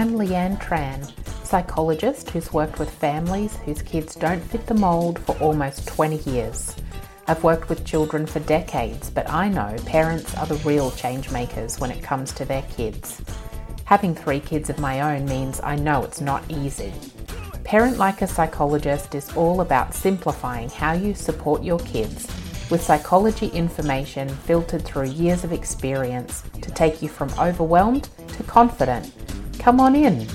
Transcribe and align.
I'm 0.00 0.12
Leanne 0.12 0.58
Tran, 0.58 1.12
psychologist 1.44 2.30
who's 2.30 2.54
worked 2.54 2.78
with 2.78 2.88
families 2.88 3.56
whose 3.66 3.82
kids 3.82 4.14
don't 4.14 4.40
fit 4.40 4.66
the 4.66 4.72
mould 4.72 5.18
for 5.18 5.36
almost 5.40 5.86
20 5.88 6.16
years. 6.30 6.74
I've 7.28 7.44
worked 7.44 7.68
with 7.68 7.84
children 7.84 8.24
for 8.24 8.40
decades, 8.40 9.10
but 9.10 9.28
I 9.28 9.50
know 9.50 9.76
parents 9.84 10.34
are 10.38 10.46
the 10.46 10.54
real 10.66 10.90
change 10.92 11.30
makers 11.30 11.78
when 11.78 11.90
it 11.90 12.02
comes 12.02 12.32
to 12.32 12.46
their 12.46 12.62
kids. 12.74 13.20
Having 13.84 14.14
three 14.14 14.40
kids 14.40 14.70
of 14.70 14.78
my 14.78 15.02
own 15.02 15.26
means 15.26 15.60
I 15.62 15.76
know 15.76 16.02
it's 16.02 16.22
not 16.22 16.50
easy. 16.50 16.94
Parent 17.62 17.98
Like 17.98 18.22
a 18.22 18.26
Psychologist 18.26 19.14
is 19.14 19.36
all 19.36 19.60
about 19.60 19.92
simplifying 19.92 20.70
how 20.70 20.94
you 20.94 21.12
support 21.12 21.62
your 21.62 21.78
kids 21.80 22.26
with 22.70 22.82
psychology 22.82 23.48
information 23.48 24.30
filtered 24.30 24.82
through 24.82 25.08
years 25.08 25.44
of 25.44 25.52
experience 25.52 26.42
to 26.62 26.70
take 26.70 27.02
you 27.02 27.10
from 27.10 27.28
overwhelmed 27.38 28.08
to 28.28 28.42
confident. 28.44 29.12
Come 29.60 29.78
on 29.78 29.94
in. 29.94 30.26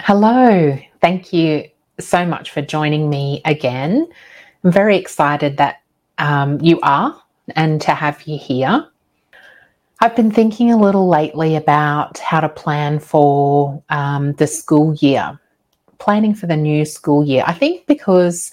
Hello, 0.00 0.76
thank 1.00 1.32
you 1.32 1.68
so 2.00 2.26
much 2.26 2.50
for 2.50 2.60
joining 2.60 3.08
me 3.08 3.40
again. 3.44 4.08
I'm 4.64 4.72
very 4.72 4.96
excited 4.96 5.56
that 5.58 5.80
um, 6.18 6.60
you 6.60 6.80
are 6.82 7.22
and 7.54 7.80
to 7.82 7.92
have 7.92 8.20
you 8.22 8.36
here. 8.36 8.88
I've 10.00 10.16
been 10.16 10.32
thinking 10.32 10.72
a 10.72 10.76
little 10.76 11.08
lately 11.08 11.54
about 11.54 12.18
how 12.18 12.40
to 12.40 12.48
plan 12.48 12.98
for 12.98 13.80
um, 13.90 14.32
the 14.32 14.48
school 14.48 14.94
year, 14.94 15.38
planning 15.98 16.34
for 16.34 16.48
the 16.48 16.56
new 16.56 16.84
school 16.84 17.24
year. 17.24 17.44
I 17.46 17.52
think 17.52 17.86
because 17.86 18.50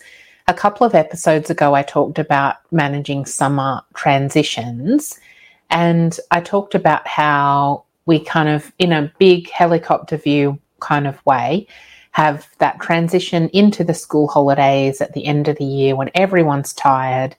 a 0.48 0.54
couple 0.54 0.86
of 0.86 0.94
episodes 0.94 1.50
ago, 1.50 1.74
I 1.74 1.82
talked 1.82 2.20
about 2.20 2.58
managing 2.72 3.26
summer 3.26 3.82
transitions. 3.96 5.20
And 5.72 6.20
I 6.30 6.42
talked 6.42 6.76
about 6.76 7.08
how 7.08 7.86
we 8.06 8.20
kind 8.20 8.50
of, 8.50 8.72
in 8.80 8.92
a 8.92 9.12
big 9.20 9.50
helicopter 9.50 10.18
view 10.18 10.60
kind 10.80 11.08
of 11.08 11.24
way, 11.26 11.68
have 12.12 12.48
that 12.60 12.80
transition 12.80 13.50
into 13.50 13.84
the 13.84 13.94
school 13.94 14.28
holidays 14.28 15.02
at 15.02 15.14
the 15.14 15.26
end 15.26 15.48
of 15.48 15.58
the 15.58 15.66
year 15.66 15.96
when 15.96 16.12
everyone's 16.14 16.74
tired, 16.74 17.36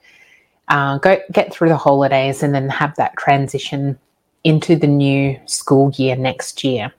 uh, 0.67 0.97
go 0.97 1.17
get 1.31 1.53
through 1.53 1.69
the 1.69 1.77
holidays, 1.77 2.43
and 2.43 2.53
then 2.53 2.67
have 2.67 2.95
that 2.95 3.15
transition 3.17 3.97
into 4.43 4.75
the 4.75 4.87
new 4.87 5.39
school 5.45 5.91
year 5.95 6.15
next 6.15 6.63
year. 6.63 6.91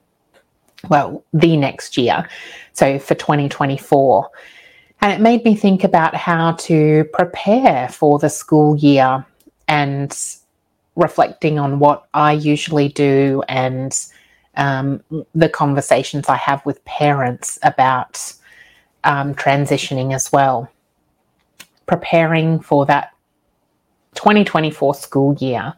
Well, 0.89 1.25
the 1.33 1.57
next 1.57 1.97
year. 1.97 2.29
So 2.73 2.99
for 2.99 3.15
2024. 3.15 4.31
And 5.01 5.13
it 5.13 5.21
made 5.21 5.45
me 5.45 5.55
think 5.55 5.85
about 5.85 6.15
how 6.15 6.53
to 6.53 7.05
prepare 7.13 7.89
for 7.89 8.19
the 8.19 8.31
school 8.31 8.77
year 8.77 9.25
and 9.69 10.13
reflecting 10.97 11.59
on 11.59 11.79
what 11.79 12.09
I 12.15 12.33
usually 12.33 12.89
do 12.89 13.43
and 13.49 13.97
um, 14.57 15.03
the 15.35 15.49
conversations 15.49 16.29
I 16.29 16.37
have 16.37 16.65
with 16.65 16.85
parents 16.85 17.59
about 17.63 18.33
um, 19.05 19.35
transitioning 19.35 20.15
as 20.15 20.33
well. 20.33 20.71
Preparing 21.87 22.61
for 22.61 22.87
that 22.87 23.13
2024 24.15 24.95
school 24.95 25.35
year. 25.35 25.75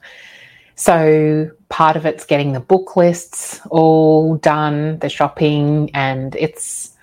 So, 0.77 1.51
part 1.69 1.97
of 1.97 2.07
it's 2.07 2.25
getting 2.25 2.53
the 2.53 2.61
book 2.61 2.97
lists 2.97 3.61
all 3.69 4.37
done, 4.37 5.01
the 5.01 5.09
shopping, 5.09 5.91
and 5.93 6.37
it's 6.37 6.95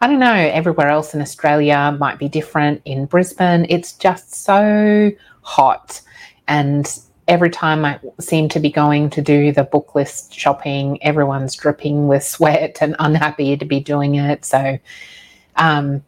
I 0.00 0.06
don't 0.06 0.18
know, 0.18 0.32
everywhere 0.32 0.88
else 0.88 1.14
in 1.14 1.22
Australia 1.22 1.96
might 1.98 2.18
be 2.18 2.28
different. 2.28 2.82
In 2.84 3.06
Brisbane, 3.06 3.66
it's 3.68 3.92
just 3.94 4.34
so 4.34 5.10
hot. 5.40 6.02
And 6.48 6.86
every 7.28 7.50
time 7.50 7.84
I 7.84 7.98
seem 8.20 8.48
to 8.50 8.60
be 8.60 8.70
going 8.70 9.10
to 9.10 9.22
do 9.22 9.52
the 9.52 9.64
book 9.64 9.94
list 9.94 10.32
shopping, 10.32 11.02
everyone's 11.02 11.56
dripping 11.56 12.08
with 12.08 12.22
sweat 12.22 12.78
and 12.80 12.94
unhappy 12.98 13.56
to 13.56 13.64
be 13.64 13.80
doing 13.80 14.14
it. 14.14 14.44
So 14.44 14.78
um, 15.56 16.04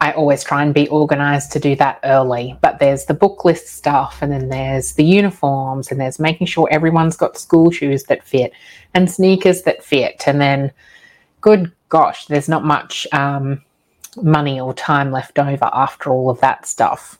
I 0.00 0.12
always 0.12 0.44
try 0.44 0.62
and 0.62 0.72
be 0.72 0.88
organized 0.88 1.52
to 1.52 1.60
do 1.60 1.76
that 1.76 2.00
early. 2.04 2.56
But 2.60 2.78
there's 2.78 3.06
the 3.06 3.14
book 3.14 3.44
list 3.44 3.68
stuff, 3.68 4.18
and 4.22 4.32
then 4.32 4.48
there's 4.48 4.94
the 4.94 5.04
uniforms, 5.04 5.90
and 5.90 6.00
there's 6.00 6.18
making 6.18 6.46
sure 6.46 6.68
everyone's 6.70 7.16
got 7.16 7.36
school 7.36 7.70
shoes 7.70 8.04
that 8.04 8.24
fit 8.24 8.52
and 8.94 9.10
sneakers 9.10 9.62
that 9.62 9.84
fit. 9.84 10.22
And 10.26 10.40
then, 10.40 10.72
good 11.40 11.72
gosh, 11.88 12.26
there's 12.26 12.48
not 12.48 12.64
much 12.64 13.06
um, 13.12 13.60
money 14.22 14.60
or 14.60 14.72
time 14.72 15.10
left 15.10 15.38
over 15.38 15.68
after 15.72 16.10
all 16.10 16.30
of 16.30 16.40
that 16.40 16.64
stuff. 16.64 17.18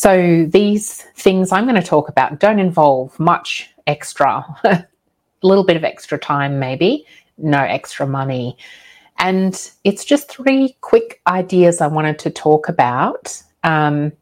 So 0.00 0.46
these 0.48 1.02
things 1.14 1.52
I'm 1.52 1.64
going 1.64 1.74
to 1.78 1.86
talk 1.86 2.08
about 2.08 2.40
don't 2.40 2.58
involve 2.58 3.20
much 3.20 3.68
extra, 3.86 4.42
a 4.64 4.86
little 5.42 5.62
bit 5.62 5.76
of 5.76 5.84
extra 5.84 6.18
time, 6.18 6.58
maybe, 6.58 7.04
no 7.36 7.58
extra 7.58 8.06
money. 8.06 8.56
And 9.18 9.52
it's 9.84 10.06
just 10.06 10.30
three 10.30 10.74
quick 10.80 11.20
ideas 11.26 11.82
I 11.82 11.86
wanted 11.88 12.18
to 12.20 12.30
talk 12.30 12.70
about 12.70 13.42
um, 13.62 14.12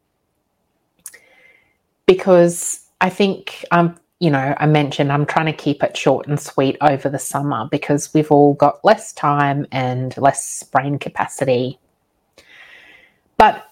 because 2.06 2.84
I 3.00 3.08
think 3.08 3.64
um, 3.70 4.00
you 4.18 4.30
know, 4.30 4.56
I 4.58 4.66
mentioned 4.66 5.12
I'm 5.12 5.26
trying 5.26 5.46
to 5.46 5.52
keep 5.52 5.84
it 5.84 5.96
short 5.96 6.26
and 6.26 6.40
sweet 6.40 6.76
over 6.80 7.08
the 7.08 7.20
summer 7.20 7.68
because 7.70 8.12
we've 8.12 8.32
all 8.32 8.54
got 8.54 8.84
less 8.84 9.12
time 9.12 9.64
and 9.70 10.16
less 10.18 10.64
brain 10.64 10.98
capacity. 10.98 11.78
But 13.36 13.67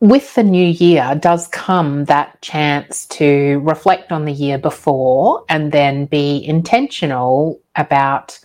with 0.00 0.34
the 0.34 0.42
new 0.42 0.66
year 0.66 1.14
does 1.20 1.48
come 1.48 2.04
that 2.04 2.40
chance 2.42 3.06
to 3.06 3.60
reflect 3.60 4.12
on 4.12 4.24
the 4.24 4.32
year 4.32 4.58
before 4.58 5.44
and 5.48 5.72
then 5.72 6.06
be 6.06 6.44
intentional 6.44 7.60
about 7.76 8.38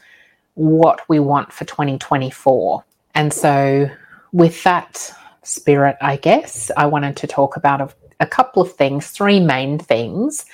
what 0.53 1.01
we 1.09 1.19
want 1.19 1.51
for 1.51 1.65
2024. 1.65 2.83
And 3.15 3.33
so, 3.33 3.89
with 4.31 4.63
that 4.63 5.13
spirit, 5.43 5.97
I 6.01 6.15
guess, 6.15 6.71
I 6.77 6.85
wanted 6.85 7.17
to 7.17 7.27
talk 7.27 7.57
about 7.57 7.81
a, 7.81 7.89
a 8.21 8.25
couple 8.25 8.61
of 8.61 8.71
things, 8.73 9.07
three 9.07 9.39
main 9.39 9.79
things 9.79 10.45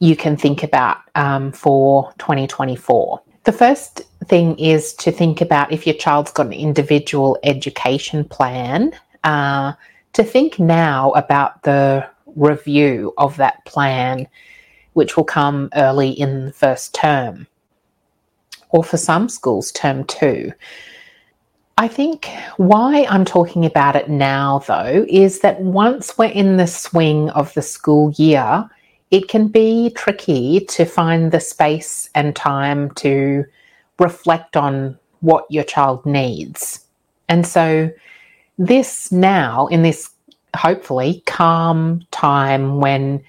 you 0.00 0.16
can 0.16 0.36
think 0.36 0.62
about 0.62 0.98
um, 1.14 1.52
for 1.52 2.12
2024. 2.18 3.20
The 3.44 3.52
first 3.52 4.02
thing 4.26 4.58
is 4.58 4.92
to 4.94 5.10
think 5.10 5.40
about 5.40 5.72
if 5.72 5.86
your 5.86 5.96
child's 5.96 6.30
got 6.30 6.46
an 6.46 6.52
individual 6.52 7.38
education 7.42 8.24
plan, 8.24 8.92
uh, 9.24 9.72
to 10.12 10.24
think 10.24 10.58
now 10.58 11.10
about 11.12 11.62
the 11.62 12.08
review 12.36 13.12
of 13.18 13.36
that 13.36 13.64
plan, 13.64 14.26
which 14.92 15.16
will 15.16 15.24
come 15.24 15.68
early 15.74 16.10
in 16.10 16.46
the 16.46 16.52
first 16.52 16.94
term, 16.94 17.46
or 18.70 18.84
for 18.84 18.96
some 18.96 19.28
schools, 19.28 19.72
term 19.72 20.04
two. 20.04 20.52
I 21.78 21.86
think 21.86 22.28
why 22.56 23.06
I'm 23.08 23.24
talking 23.24 23.64
about 23.64 23.94
it 23.94 24.08
now, 24.10 24.58
though, 24.66 25.06
is 25.08 25.40
that 25.40 25.60
once 25.60 26.18
we're 26.18 26.26
in 26.26 26.56
the 26.56 26.66
swing 26.66 27.30
of 27.30 27.54
the 27.54 27.62
school 27.62 28.10
year, 28.16 28.68
it 29.12 29.28
can 29.28 29.46
be 29.46 29.90
tricky 29.90 30.60
to 30.60 30.84
find 30.84 31.30
the 31.30 31.40
space 31.40 32.10
and 32.16 32.34
time 32.34 32.90
to 32.96 33.44
reflect 34.00 34.56
on 34.56 34.98
what 35.20 35.46
your 35.50 35.64
child 35.64 36.04
needs. 36.04 36.84
And 37.28 37.46
so, 37.46 37.90
this 38.58 39.10
now, 39.12 39.66
in 39.68 39.82
this 39.82 40.10
hopefully 40.56 41.22
calm 41.26 42.00
time 42.10 42.80
when 42.80 43.22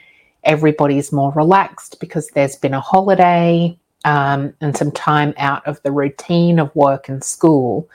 everybody's 0.44 1.12
more 1.12 1.32
relaxed 1.34 2.00
because 2.00 2.28
there's 2.30 2.56
been 2.56 2.74
a 2.74 2.80
holiday 2.80 3.78
um, 4.06 4.54
and 4.62 4.76
some 4.76 4.92
time 4.92 5.34
out 5.38 5.66
of 5.68 5.82
the 5.84 5.92
routine 5.92 6.60
of 6.60 6.76
work 6.76 7.10
and 7.10 7.24
school, 7.24 7.90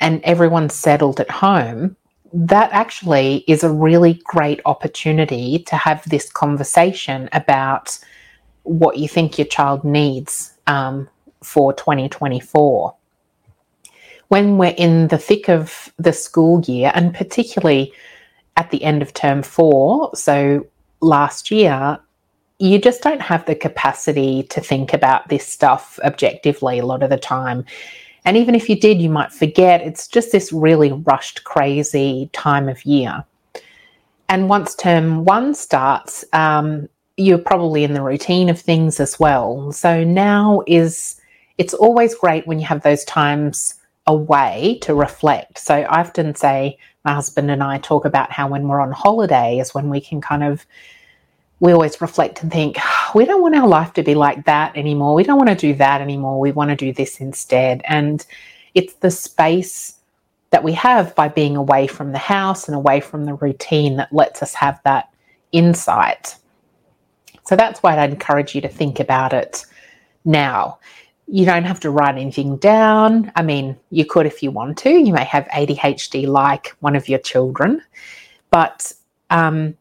and 0.00 0.22
everyone's 0.24 0.74
settled 0.74 1.20
at 1.20 1.30
home, 1.30 1.96
that 2.32 2.70
actually 2.72 3.44
is 3.46 3.62
a 3.62 3.70
really 3.70 4.20
great 4.24 4.60
opportunity 4.66 5.60
to 5.60 5.76
have 5.76 6.08
this 6.08 6.30
conversation 6.30 7.28
about 7.32 7.98
what 8.64 8.98
you 8.98 9.06
think 9.08 9.38
your 9.38 9.46
child 9.46 9.84
needs 9.84 10.52
um, 10.66 11.08
for 11.42 11.72
2024. 11.72 12.94
When 14.32 14.56
we're 14.56 14.74
in 14.78 15.08
the 15.08 15.18
thick 15.18 15.50
of 15.50 15.92
the 15.98 16.14
school 16.14 16.62
year, 16.62 16.90
and 16.94 17.12
particularly 17.12 17.92
at 18.56 18.70
the 18.70 18.82
end 18.82 19.02
of 19.02 19.12
term 19.12 19.42
four, 19.42 20.08
so 20.14 20.66
last 21.02 21.50
year, 21.50 21.98
you 22.58 22.78
just 22.78 23.02
don't 23.02 23.20
have 23.20 23.44
the 23.44 23.54
capacity 23.54 24.44
to 24.44 24.62
think 24.62 24.94
about 24.94 25.28
this 25.28 25.46
stuff 25.46 26.00
objectively 26.02 26.78
a 26.78 26.86
lot 26.86 27.02
of 27.02 27.10
the 27.10 27.18
time. 27.18 27.66
And 28.24 28.38
even 28.38 28.54
if 28.54 28.70
you 28.70 28.80
did, 28.80 29.02
you 29.02 29.10
might 29.10 29.34
forget. 29.34 29.82
It's 29.82 30.08
just 30.08 30.32
this 30.32 30.50
really 30.50 30.92
rushed, 30.92 31.44
crazy 31.44 32.30
time 32.32 32.70
of 32.70 32.86
year. 32.86 33.26
And 34.30 34.48
once 34.48 34.74
term 34.74 35.26
one 35.26 35.54
starts, 35.54 36.24
um, 36.32 36.88
you're 37.18 37.36
probably 37.36 37.84
in 37.84 37.92
the 37.92 38.00
routine 38.00 38.48
of 38.48 38.58
things 38.58 38.98
as 38.98 39.20
well. 39.20 39.72
So 39.72 40.04
now 40.04 40.62
is 40.66 41.20
it's 41.58 41.74
always 41.74 42.14
great 42.14 42.46
when 42.46 42.58
you 42.58 42.64
have 42.64 42.82
those 42.82 43.04
times 43.04 43.74
away 44.06 44.78
to 44.82 44.94
reflect. 44.94 45.58
So 45.58 45.74
I 45.74 46.00
often 46.00 46.34
say 46.34 46.78
my 47.04 47.14
husband 47.14 47.50
and 47.50 47.62
I 47.62 47.78
talk 47.78 48.04
about 48.04 48.32
how 48.32 48.48
when 48.48 48.68
we're 48.68 48.80
on 48.80 48.92
holiday 48.92 49.58
is 49.58 49.74
when 49.74 49.88
we 49.88 50.00
can 50.00 50.20
kind 50.20 50.44
of 50.44 50.66
we 51.60 51.70
always 51.70 52.00
reflect 52.00 52.42
and 52.42 52.50
think, 52.50 52.76
ah, 52.80 53.12
we 53.14 53.24
don't 53.24 53.40
want 53.40 53.54
our 53.54 53.68
life 53.68 53.92
to 53.92 54.02
be 54.02 54.16
like 54.16 54.44
that 54.46 54.76
anymore. 54.76 55.14
We 55.14 55.22
don't 55.22 55.38
want 55.38 55.48
to 55.48 55.54
do 55.54 55.74
that 55.74 56.00
anymore. 56.00 56.40
We 56.40 56.50
want 56.50 56.70
to 56.70 56.76
do 56.76 56.92
this 56.92 57.20
instead. 57.20 57.82
And 57.84 58.26
it's 58.74 58.94
the 58.94 59.12
space 59.12 59.94
that 60.50 60.64
we 60.64 60.72
have 60.72 61.14
by 61.14 61.28
being 61.28 61.56
away 61.56 61.86
from 61.86 62.10
the 62.10 62.18
house 62.18 62.66
and 62.66 62.74
away 62.74 62.98
from 62.98 63.26
the 63.26 63.34
routine 63.34 63.96
that 63.96 64.12
lets 64.12 64.42
us 64.42 64.54
have 64.54 64.80
that 64.82 65.10
insight. 65.52 66.34
So 67.44 67.54
that's 67.54 67.80
why 67.80 67.96
I'd 67.96 68.10
encourage 68.12 68.56
you 68.56 68.60
to 68.62 68.68
think 68.68 68.98
about 68.98 69.32
it 69.32 69.64
now. 70.24 70.78
You 71.26 71.46
don't 71.46 71.64
have 71.64 71.80
to 71.80 71.90
write 71.90 72.16
anything 72.16 72.56
down. 72.58 73.32
I 73.36 73.42
mean, 73.42 73.76
you 73.90 74.04
could 74.04 74.26
if 74.26 74.42
you 74.42 74.50
want 74.50 74.78
to. 74.78 74.90
You 74.90 75.12
may 75.12 75.24
have 75.24 75.46
ADHD 75.48 76.26
like 76.26 76.76
one 76.80 76.96
of 76.96 77.08
your 77.08 77.20
children, 77.20 77.82
but 78.50 78.92
um, 79.30 79.76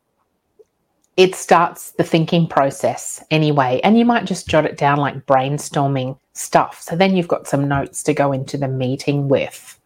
it 1.17 1.35
starts 1.35 1.91
the 1.91 2.03
thinking 2.03 2.47
process 2.47 3.23
anyway. 3.31 3.81
And 3.83 3.97
you 3.97 4.05
might 4.05 4.25
just 4.25 4.47
jot 4.47 4.65
it 4.65 4.77
down 4.77 4.97
like 4.97 5.25
brainstorming 5.25 6.17
stuff. 6.33 6.81
So 6.81 6.95
then 6.95 7.15
you've 7.15 7.27
got 7.27 7.47
some 7.47 7.67
notes 7.67 8.03
to 8.03 8.13
go 8.13 8.31
into 8.31 8.57
the 8.57 8.67
meeting 8.67 9.27
with. 9.27 9.79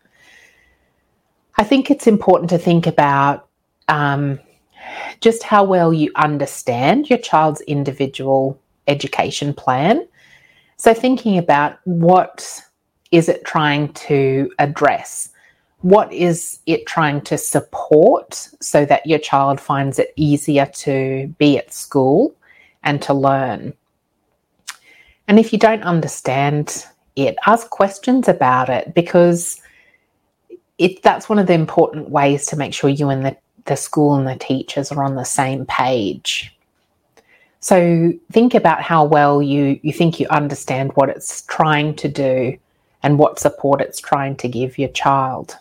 I 1.58 1.64
think 1.64 1.90
it's 1.90 2.08
important 2.08 2.50
to 2.52 2.58
think 2.58 2.86
about 2.86 3.48
um, 3.88 4.40
just 5.22 5.44
how 5.44 5.64
well 5.64 5.94
you 5.94 6.12
understand 6.16 7.10
your 7.10 7.20
child's 7.20 7.62
individual 7.62 8.60
education 8.88 9.54
plan. 9.54 10.08
So, 10.86 10.94
thinking 10.94 11.40
about 11.40 11.80
what 11.86 12.62
is 13.10 13.28
it 13.28 13.44
trying 13.44 13.92
to 13.94 14.52
address? 14.60 15.32
What 15.82 16.14
is 16.14 16.60
it 16.68 16.86
trying 16.86 17.22
to 17.22 17.40
support 17.40 18.50
so 18.62 18.86
that 18.86 19.04
your 19.08 19.18
child 19.18 19.60
finds 19.60 19.98
it 19.98 20.14
easier 20.16 20.68
to 20.68 21.34
be 21.40 21.58
at 21.58 21.74
school 21.74 22.36
and 22.84 23.02
to 23.02 23.16
learn? 23.16 23.74
And 25.28 25.40
if 25.40 25.52
you 25.52 25.58
don't 25.58 25.82
understand 25.82 26.86
it, 27.16 27.36
ask 27.48 27.72
questions 27.72 28.28
about 28.28 28.70
it 28.70 28.94
because 28.94 29.60
it, 30.78 31.02
that's 31.02 31.28
one 31.28 31.40
of 31.40 31.48
the 31.48 31.54
important 31.54 32.12
ways 32.12 32.46
to 32.46 32.58
make 32.58 32.76
sure 32.76 32.92
you 32.92 33.10
and 33.10 33.26
the, 33.26 33.36
the 33.66 33.76
school 33.76 34.14
and 34.14 34.28
the 34.28 34.36
teachers 34.36 34.92
are 34.92 35.04
on 35.04 35.16
the 35.16 35.26
same 35.26 35.66
page. 35.66 36.55
So 37.66 38.14
think 38.32 38.54
about 38.54 38.84
how 38.84 39.06
well 39.06 39.42
you, 39.42 39.80
you 39.82 39.92
think 39.92 40.20
you 40.20 40.28
understand 40.28 40.92
what 40.94 41.10
it's 41.10 41.42
trying 41.48 41.96
to 41.96 42.08
do 42.08 42.60
and 43.02 43.18
what 43.18 43.40
support 43.40 43.82
it's 43.82 44.00
trying 44.00 44.36
to 44.36 44.48
give 44.48 44.78
your 44.78 44.90
child. 44.90 45.58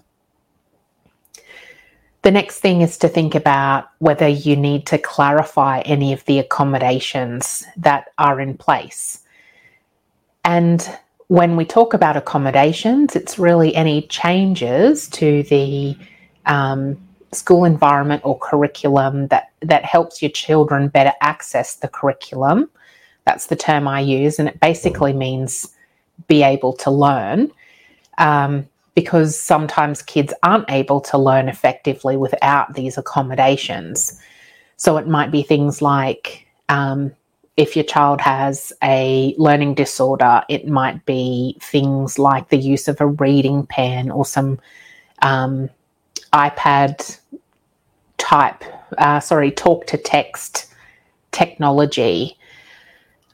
The 2.21 2.31
next 2.31 2.61
thing 2.61 2.83
is 2.83 2.99
to 2.99 3.09
think 3.09 3.35
about 3.35 3.89
whether 4.01 4.29
you 4.29 4.55
need 4.55 4.85
to 4.89 4.99
clarify 4.99 5.81
any 5.81 6.12
of 6.12 6.23
the 6.27 6.39
accommodations 6.39 7.65
that 7.79 8.11
are 8.19 8.39
in 8.39 8.59
place. 8.59 9.21
And 10.45 10.87
when 11.29 11.56
we 11.56 11.65
talk 11.65 11.95
about 11.95 12.19
accommodations, 12.19 13.17
it's 13.17 13.39
really 13.39 13.75
any 13.75 14.03
changes 14.09 15.09
to 15.09 15.43
the 15.45 15.97
um, 16.45 16.99
school 17.36 17.64
environment 17.64 18.22
or 18.25 18.38
curriculum 18.38 19.28
that, 19.28 19.50
that 19.60 19.84
helps 19.84 20.22
your 20.22 20.31
children 20.31 20.88
better 20.88 21.12
access 21.20 21.76
the 21.76 21.88
curriculum. 21.88 22.70
That's 23.25 23.46
the 23.46 23.56
term 23.56 23.88
I 23.88 24.00
use, 24.00 24.38
and 24.38 24.48
it 24.48 24.60
basically 24.60 25.12
means 25.12 25.69
be 26.28 26.42
able 26.42 26.75
to 26.75 26.90
learn. 26.90 27.50
Um, 28.19 28.69
because 28.94 29.38
sometimes 29.38 30.02
kids 30.02 30.32
aren't 30.42 30.70
able 30.70 31.00
to 31.00 31.19
learn 31.19 31.48
effectively 31.48 32.16
without 32.16 32.75
these 32.75 32.96
accommodations. 32.96 34.20
So 34.76 34.96
it 34.96 35.08
might 35.08 35.31
be 35.31 35.42
things 35.42 35.82
like 35.82 36.46
um, 36.69 37.12
if 37.56 37.76
your 37.76 37.84
child 37.84 38.20
has 38.20 38.72
a 38.82 39.34
learning 39.36 39.75
disorder, 39.75 40.42
it 40.48 40.69
might 40.69 41.04
be 41.06 41.56
things 41.60 42.19
like 42.19 42.48
the 42.48 42.56
use 42.56 42.88
of 42.88 43.00
a 43.00 43.06
reading 43.06 43.66
pen 43.66 44.10
or 44.10 44.25
some 44.25 44.60
um, 45.22 45.70
iPad 46.34 47.19
type, 48.19 48.64
uh, 48.98 49.20
sorry, 49.20 49.50
talk 49.50 49.86
to 49.86 49.96
text 49.96 50.66
technology. 51.31 52.36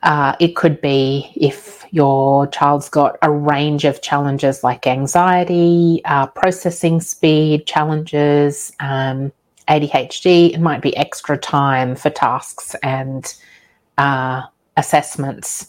Uh, 0.02 0.36
it 0.38 0.54
could 0.54 0.80
be 0.80 1.32
if 1.34 1.84
your 1.90 2.46
child's 2.48 2.88
got 2.88 3.16
a 3.22 3.30
range 3.30 3.84
of 3.84 4.00
challenges 4.02 4.62
like 4.62 4.86
anxiety, 4.86 6.00
uh, 6.04 6.26
processing 6.26 7.00
speed 7.00 7.66
challenges, 7.66 8.72
um, 8.80 9.32
ADHD, 9.68 10.52
it 10.52 10.60
might 10.60 10.82
be 10.82 10.96
extra 10.96 11.38
time 11.38 11.96
for 11.96 12.10
tasks 12.10 12.74
and 12.82 13.34
uh, 13.98 14.42
assessments. 14.76 15.68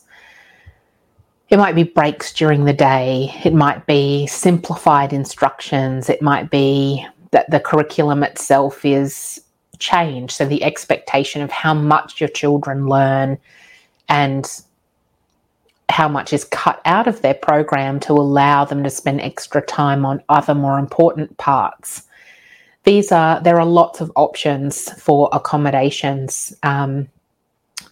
It 1.49 1.57
might 1.57 1.75
be 1.75 1.83
breaks 1.83 2.33
during 2.33 2.63
the 2.65 2.73
day. 2.73 3.33
It 3.43 3.53
might 3.53 3.85
be 3.85 4.25
simplified 4.27 5.11
instructions. 5.11 6.09
It 6.09 6.21
might 6.21 6.49
be 6.49 7.05
that 7.31 7.49
the 7.49 7.59
curriculum 7.59 8.23
itself 8.23 8.85
is 8.85 9.41
changed. 9.79 10.33
So 10.33 10.45
the 10.45 10.63
expectation 10.63 11.41
of 11.41 11.51
how 11.51 11.73
much 11.73 12.21
your 12.21 12.29
children 12.29 12.87
learn 12.87 13.37
and 14.07 14.49
how 15.89 16.07
much 16.07 16.33
is 16.33 16.45
cut 16.45 16.81
out 16.85 17.07
of 17.07 17.21
their 17.21 17.33
program 17.33 17.99
to 18.01 18.13
allow 18.13 18.65
them 18.65 18.83
to 18.83 18.89
spend 18.89 19.21
extra 19.21 19.61
time 19.61 20.05
on 20.05 20.23
other 20.29 20.55
more 20.55 20.79
important 20.79 21.37
parts. 21.37 22.03
These 22.83 23.11
are 23.11 23.39
there 23.41 23.59
are 23.59 23.65
lots 23.65 24.01
of 24.01 24.11
options 24.15 24.91
for 25.01 25.29
accommodations 25.33 26.53
um, 26.63 27.07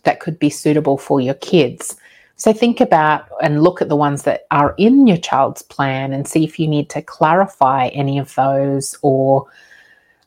that 0.04 0.20
could 0.20 0.40
be 0.40 0.50
suitable 0.50 0.98
for 0.98 1.22
your 1.22 1.36
kids. 1.36 1.96
So 2.40 2.54
think 2.54 2.80
about 2.80 3.28
and 3.42 3.62
look 3.62 3.82
at 3.82 3.90
the 3.90 3.98
ones 3.98 4.24
that 4.24 4.48
are 4.50 4.74
in 4.78 5.08
your 5.08 5.18
child's 5.18 5.62
plan 5.62 6.14
and 6.14 6.26
see 6.26 6.46
if 6.46 6.58
you 6.58 6.70
need 6.70 6.90
to 6.92 7.02
clarify 7.02 7.88
any 7.88 8.18
of 8.18 8.34
those 8.36 8.98
or 9.02 9.46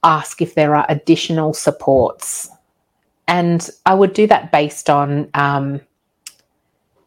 ask 0.05 0.43
if 0.43 0.55
there 0.55 0.75
are 0.75 0.85
additional 0.91 1.55
supports. 1.55 2.51
And 3.29 3.67
I 3.87 3.95
would 3.95 4.13
do 4.13 4.27
that 4.27 4.53
based 4.53 4.91
on 4.91 5.31
um, 5.33 5.81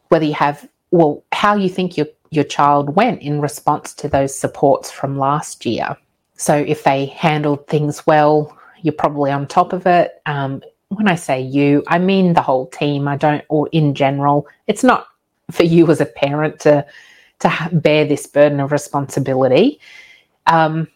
whether 0.07 0.25
you 0.25 0.33
have, 0.33 0.67
well, 0.89 1.23
how 1.31 1.55
you 1.55 1.69
think 1.69 1.97
your, 1.97 2.07
your 2.31 2.43
child 2.43 2.95
went 2.95 3.21
in 3.21 3.41
response 3.41 3.93
to 3.95 4.09
those 4.09 4.35
supports 4.35 4.89
from 4.89 5.19
last 5.19 5.67
year. 5.67 5.95
So 6.35 6.55
if 6.55 6.83
they 6.83 7.05
handled 7.05 7.67
things 7.67 8.07
well, 8.07 8.57
you're 8.81 8.91
probably 8.93 9.29
on 9.29 9.45
top 9.45 9.71
of 9.71 9.85
it. 9.85 10.19
Um, 10.25 10.63
when 10.95 11.07
I 11.07 11.15
say 11.15 11.41
you, 11.41 11.83
I 11.87 11.99
mean 11.99 12.33
the 12.33 12.41
whole 12.41 12.67
team. 12.67 13.07
I 13.07 13.17
don't, 13.17 13.43
or 13.49 13.69
in 13.71 13.93
general, 13.93 14.47
it's 14.67 14.83
not 14.83 15.07
for 15.51 15.63
you 15.63 15.89
as 15.91 16.01
a 16.01 16.05
parent 16.05 16.59
to 16.61 16.85
to 17.39 17.69
bear 17.71 18.05
this 18.05 18.27
burden 18.27 18.59
of 18.59 18.71
responsibility. 18.71 19.79
Um, 20.47 20.87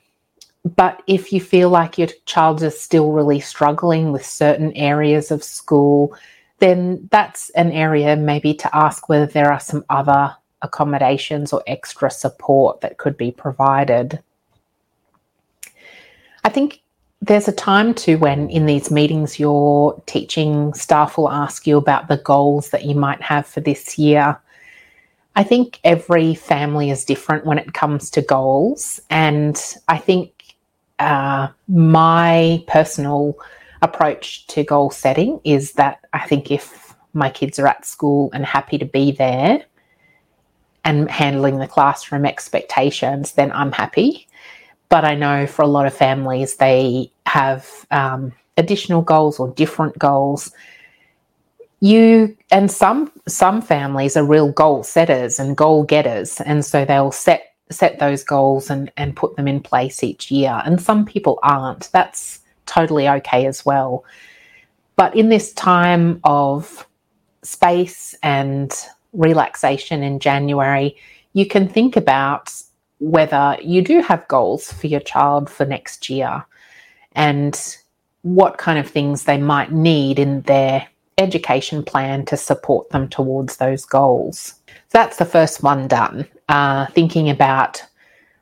but 0.75 1.01
if 1.07 1.31
you 1.33 1.41
feel 1.41 1.69
like 1.69 1.97
your 1.97 2.09
child 2.25 2.61
is 2.63 2.79
still 2.79 3.11
really 3.11 3.39
struggling 3.39 4.11
with 4.11 4.25
certain 4.25 4.73
areas 4.73 5.31
of 5.31 5.43
school, 5.43 6.15
then 6.59 7.07
that's 7.11 7.49
an 7.51 7.71
area 7.71 8.15
maybe 8.15 8.53
to 8.53 8.75
ask 8.75 9.09
whether 9.09 9.25
there 9.25 9.51
are 9.51 9.59
some 9.59 9.83
other 9.89 10.35
accommodations 10.61 11.53
or 11.53 11.63
extra 11.67 12.11
support 12.11 12.81
that 12.81 12.97
could 12.97 13.17
be 13.17 13.31
provided. 13.31 14.21
I 16.43 16.49
think 16.49 16.81
there's 17.21 17.47
a 17.47 17.53
time 17.53 17.93
too 17.93 18.17
when 18.17 18.49
in 18.49 18.65
these 18.65 18.89
meetings 18.91 19.39
your 19.39 20.01
teaching 20.05 20.73
staff 20.73 21.17
will 21.17 21.29
ask 21.29 21.67
you 21.67 21.77
about 21.77 22.07
the 22.07 22.17
goals 22.17 22.69
that 22.69 22.85
you 22.85 22.95
might 22.95 23.21
have 23.21 23.45
for 23.45 23.59
this 23.59 23.97
year. 23.97 24.39
I 25.35 25.43
think 25.43 25.79
every 25.83 26.33
family 26.33 26.89
is 26.89 27.05
different 27.05 27.45
when 27.45 27.57
it 27.57 27.73
comes 27.73 28.09
to 28.11 28.21
goals, 28.21 28.99
and 29.09 29.61
I 29.87 29.97
think 29.97 30.55
uh, 30.99 31.49
my 31.67 32.63
personal 32.67 33.37
approach 33.81 34.47
to 34.47 34.63
goal 34.63 34.89
setting 34.89 35.39
is 35.43 35.73
that 35.73 35.99
I 36.13 36.27
think 36.27 36.51
if 36.51 36.95
my 37.13 37.29
kids 37.29 37.59
are 37.59 37.67
at 37.67 37.85
school 37.85 38.29
and 38.33 38.45
happy 38.45 38.77
to 38.77 38.85
be 38.85 39.11
there 39.11 39.63
and 40.83 41.09
handling 41.09 41.59
the 41.59 41.67
classroom 41.67 42.25
expectations, 42.25 43.33
then 43.33 43.51
I'm 43.51 43.71
happy. 43.71 44.27
But 44.89 45.05
I 45.05 45.15
know 45.15 45.45
for 45.45 45.61
a 45.61 45.67
lot 45.67 45.85
of 45.85 45.93
families, 45.93 46.55
they 46.55 47.11
have 47.25 47.85
um, 47.91 48.33
additional 48.57 49.01
goals 49.01 49.39
or 49.39 49.49
different 49.53 49.97
goals. 49.97 50.51
You 51.79 52.35
and 52.51 52.69
some 52.69 53.11
some 53.27 53.61
families 53.61 54.17
are 54.17 54.25
real 54.25 54.51
goal 54.51 54.83
setters 54.83 55.39
and 55.39 55.55
goal 55.55 55.83
getters, 55.83 56.41
and 56.41 56.65
so 56.65 56.83
they'll 56.83 57.11
set 57.11 57.53
set 57.71 57.99
those 57.99 58.23
goals 58.23 58.69
and 58.69 58.91
and 58.97 59.15
put 59.15 59.35
them 59.35 59.47
in 59.47 59.61
place 59.61 60.03
each 60.03 60.31
year. 60.31 60.61
And 60.65 60.81
some 60.81 61.05
people 61.05 61.39
aren't. 61.43 61.89
That's 61.91 62.39
totally 62.65 63.07
okay 63.07 63.45
as 63.45 63.65
well. 63.65 64.03
But 64.95 65.15
in 65.15 65.29
this 65.29 65.53
time 65.53 66.19
of 66.25 66.85
space 67.43 68.15
and 68.21 68.73
relaxation 69.13 70.03
in 70.03 70.19
January, 70.19 70.97
you 71.33 71.45
can 71.45 71.69
think 71.69 71.95
about 71.95 72.51
whether 72.99 73.57
you 73.61 73.81
do 73.81 74.01
have 74.01 74.27
goals 74.27 74.71
for 74.71 74.87
your 74.87 74.99
child 74.99 75.49
for 75.49 75.65
next 75.65 76.09
year 76.09 76.45
and 77.13 77.77
what 78.21 78.57
kind 78.57 78.77
of 78.77 78.89
things 78.89 79.23
they 79.23 79.37
might 79.37 79.71
need 79.71 80.19
in 80.19 80.41
their 80.41 80.87
education 81.17 81.83
plan 81.83 82.25
to 82.25 82.37
support 82.37 82.89
them 82.89 83.07
towards 83.07 83.57
those 83.57 83.85
goals. 83.85 84.55
That's 84.91 85.17
the 85.17 85.25
first 85.25 85.63
one 85.63 85.87
done. 85.87 86.27
Uh, 86.47 86.87
thinking 86.87 87.29
about 87.29 87.83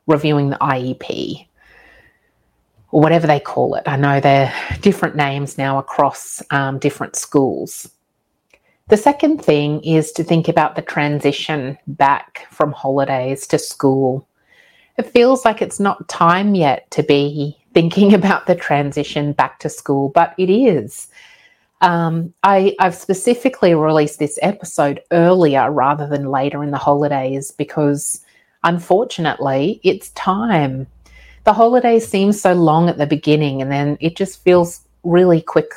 reviewing 0.05 0.49
the 0.49 0.57
IEP 0.57 1.47
or 2.91 3.01
whatever 3.01 3.27
they 3.27 3.39
call 3.39 3.75
it. 3.75 3.83
I 3.85 3.97
know 3.97 4.19
they're 4.19 4.53
different 4.81 5.15
names 5.15 5.57
now 5.57 5.77
across 5.77 6.41
um, 6.51 6.79
different 6.79 7.15
schools. 7.15 7.89
The 8.87 8.97
second 8.97 9.43
thing 9.43 9.83
is 9.83 10.13
to 10.13 10.23
think 10.23 10.47
about 10.47 10.75
the 10.75 10.81
transition 10.81 11.77
back 11.87 12.47
from 12.49 12.71
holidays 12.71 13.45
to 13.47 13.59
school. 13.59 14.25
It 14.97 15.11
feels 15.11 15.45
like 15.45 15.61
it's 15.61 15.79
not 15.79 16.07
time 16.07 16.55
yet 16.55 16.89
to 16.91 17.03
be 17.03 17.57
thinking 17.73 18.13
about 18.15 18.47
the 18.47 18.55
transition 18.55 19.33
back 19.33 19.59
to 19.59 19.69
school, 19.69 20.09
but 20.09 20.33
it 20.37 20.49
is. 20.49 21.07
Um, 21.81 22.33
I, 22.43 22.75
I've 22.79 22.95
specifically 22.95 23.75
released 23.75 24.17
this 24.17 24.39
episode 24.41 25.01
earlier 25.11 25.69
rather 25.71 26.07
than 26.07 26.31
later 26.31 26.63
in 26.63 26.71
the 26.71 26.77
holidays 26.77 27.51
because 27.51 28.21
unfortunately 28.63 29.79
it's 29.83 30.09
time. 30.11 30.87
The 31.43 31.53
holidays 31.53 32.07
seem 32.07 32.31
so 32.31 32.53
long 32.53 32.89
at 32.89 32.97
the 32.97 33.05
beginning 33.05 33.61
and 33.61 33.71
then 33.71 33.97
it 34.01 34.15
just 34.15 34.43
feels 34.43 34.81
really 35.03 35.41
quick. 35.41 35.71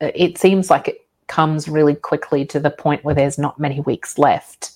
It 0.00 0.36
seems 0.36 0.68
like 0.68 0.88
it 0.88 1.06
comes 1.28 1.68
really 1.68 1.94
quickly 1.94 2.44
to 2.46 2.60
the 2.60 2.70
point 2.70 3.04
where 3.04 3.14
there's 3.14 3.38
not 3.38 3.60
many 3.60 3.80
weeks 3.80 4.18
left. 4.18 4.72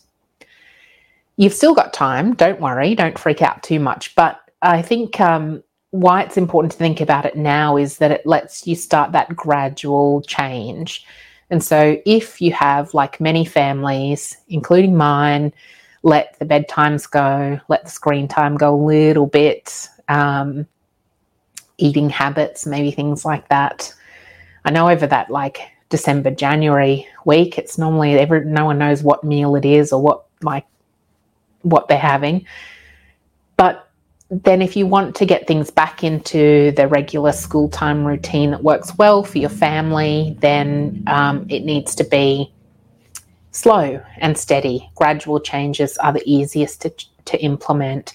You've 1.40 1.54
still 1.54 1.74
got 1.74 1.94
time, 1.94 2.34
don't 2.34 2.60
worry, 2.60 2.94
don't 2.94 3.18
freak 3.18 3.40
out 3.40 3.62
too 3.62 3.80
much. 3.80 4.14
But 4.14 4.38
I 4.60 4.82
think 4.82 5.18
um, 5.22 5.62
why 5.88 6.20
it's 6.20 6.36
important 6.36 6.72
to 6.72 6.76
think 6.76 7.00
about 7.00 7.24
it 7.24 7.34
now 7.34 7.78
is 7.78 7.96
that 7.96 8.10
it 8.10 8.26
lets 8.26 8.66
you 8.66 8.76
start 8.76 9.12
that 9.12 9.34
gradual 9.34 10.20
change. 10.20 11.02
And 11.48 11.64
so, 11.64 11.96
if 12.04 12.42
you 12.42 12.52
have, 12.52 12.92
like 12.92 13.22
many 13.22 13.46
families, 13.46 14.36
including 14.50 14.98
mine, 14.98 15.54
let 16.02 16.38
the 16.38 16.44
bedtimes 16.44 17.10
go, 17.10 17.58
let 17.68 17.84
the 17.84 17.90
screen 17.90 18.28
time 18.28 18.58
go 18.58 18.74
a 18.74 18.84
little 18.84 19.26
bit, 19.26 19.88
um, 20.08 20.66
eating 21.78 22.10
habits, 22.10 22.66
maybe 22.66 22.90
things 22.90 23.24
like 23.24 23.48
that. 23.48 23.94
I 24.66 24.72
know 24.72 24.90
over 24.90 25.06
that 25.06 25.30
like 25.30 25.60
December, 25.88 26.32
January 26.32 27.08
week, 27.24 27.56
it's 27.56 27.78
normally 27.78 28.18
every 28.18 28.44
no 28.44 28.66
one 28.66 28.76
knows 28.76 29.02
what 29.02 29.24
meal 29.24 29.56
it 29.56 29.64
is 29.64 29.90
or 29.90 30.02
what 30.02 30.26
like 30.42 30.66
what 31.62 31.88
they're 31.88 31.98
having. 31.98 32.46
But 33.56 33.88
then 34.30 34.62
if 34.62 34.76
you 34.76 34.86
want 34.86 35.16
to 35.16 35.26
get 35.26 35.46
things 35.46 35.70
back 35.70 36.04
into 36.04 36.70
the 36.72 36.86
regular 36.86 37.32
school 37.32 37.68
time 37.68 38.04
routine 38.06 38.52
that 38.52 38.62
works 38.62 38.96
well 38.96 39.24
for 39.24 39.38
your 39.38 39.50
family, 39.50 40.36
then 40.40 41.02
um, 41.08 41.46
it 41.48 41.64
needs 41.64 41.94
to 41.96 42.04
be 42.04 42.52
slow 43.50 44.00
and 44.18 44.38
steady. 44.38 44.88
Gradual 44.94 45.40
changes 45.40 45.98
are 45.98 46.12
the 46.12 46.22
easiest 46.24 46.82
to, 46.82 46.94
to 47.24 47.42
implement. 47.42 48.14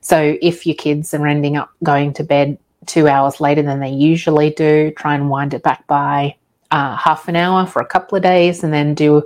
So 0.00 0.38
if 0.40 0.66
your 0.66 0.76
kids 0.76 1.12
are 1.12 1.26
ending 1.26 1.58
up 1.58 1.70
going 1.82 2.14
to 2.14 2.24
bed 2.24 2.58
two 2.86 3.06
hours 3.06 3.40
later 3.40 3.62
than 3.62 3.80
they 3.80 3.90
usually 3.90 4.50
do, 4.50 4.90
try 4.92 5.14
and 5.14 5.28
wind 5.28 5.52
it 5.52 5.62
back 5.62 5.86
by 5.86 6.36
uh, 6.70 6.96
half 6.96 7.28
an 7.28 7.36
hour 7.36 7.66
for 7.66 7.82
a 7.82 7.86
couple 7.86 8.16
of 8.16 8.22
days 8.22 8.64
and 8.64 8.72
then 8.72 8.94
do 8.94 9.22